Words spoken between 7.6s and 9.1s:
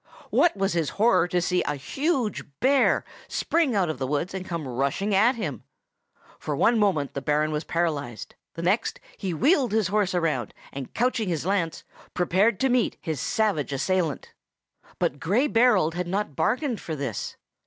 paralyzed; the next,